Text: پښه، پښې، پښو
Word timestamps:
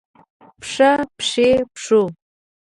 پښه، 0.61 0.91
پښې، 1.17 1.49
پښو 1.73 2.01